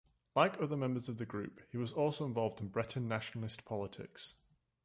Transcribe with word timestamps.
Like 0.35 0.59
other 0.59 0.75
members 0.75 1.09
of 1.09 1.19
the 1.19 1.27
group, 1.27 1.61
he 1.69 1.77
was 1.77 1.93
also 1.93 2.25
involved 2.25 2.59
in 2.59 2.69
Breton 2.69 3.07
nationalist 3.07 3.65
politics. 3.65 4.33